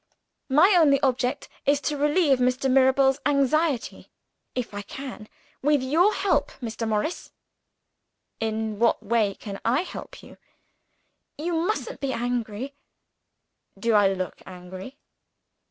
[0.49, 2.71] "My only object is to relieve Mr.
[2.71, 4.09] Mirabel's anxiety,
[4.55, 5.27] if I can
[5.61, 6.87] with your help, Mr.
[6.89, 7.29] Morris."
[8.39, 10.37] "In what way can I help you?"
[11.37, 12.73] "You mustn't be angry."
[13.77, 14.97] "Do I look angry?"